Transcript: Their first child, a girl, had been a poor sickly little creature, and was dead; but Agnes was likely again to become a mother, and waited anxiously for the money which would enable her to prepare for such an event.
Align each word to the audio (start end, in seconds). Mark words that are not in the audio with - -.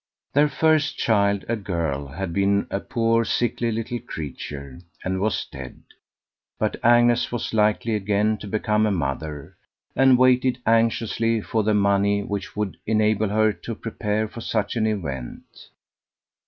Their 0.33 0.49
first 0.49 0.97
child, 0.97 1.45
a 1.47 1.55
girl, 1.55 2.07
had 2.07 2.33
been 2.33 2.65
a 2.71 2.79
poor 2.79 3.23
sickly 3.23 3.71
little 3.71 3.99
creature, 3.99 4.79
and 5.05 5.19
was 5.21 5.45
dead; 5.45 5.83
but 6.57 6.77
Agnes 6.83 7.31
was 7.31 7.53
likely 7.53 7.93
again 7.93 8.37
to 8.39 8.47
become 8.47 8.87
a 8.87 8.91
mother, 8.91 9.55
and 9.95 10.17
waited 10.17 10.57
anxiously 10.65 11.39
for 11.39 11.61
the 11.61 11.75
money 11.75 12.23
which 12.23 12.55
would 12.55 12.77
enable 12.87 13.29
her 13.29 13.53
to 13.53 13.75
prepare 13.75 14.27
for 14.27 14.41
such 14.41 14.75
an 14.75 14.87
event. 14.87 15.69